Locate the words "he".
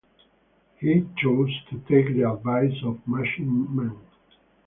0.79-1.05